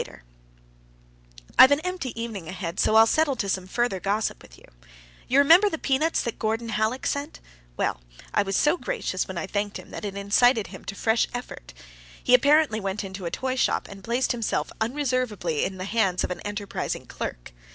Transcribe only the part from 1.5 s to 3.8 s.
I've an empty evening ahead, so I'll settle to some